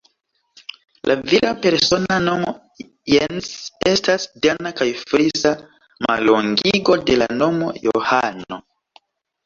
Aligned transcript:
La 1.09 1.15
vira 1.31 1.51
persona 1.65 2.17
nomo 2.23 2.55
Jens 3.13 3.51
estas 3.93 4.27
dana 4.49 4.75
kaj 4.83 4.91
frisa 5.05 5.55
mallongigo 6.11 7.01
de 7.13 7.23
la 7.25 7.33
nomo 7.45 7.73
Johano. 7.89 8.65